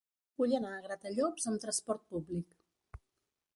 Vull 0.41 0.55
anar 0.59 0.71
a 0.77 0.79
Gratallops 0.85 1.45
amb 1.53 1.63
trasport 1.65 2.03
públic. 2.15 2.59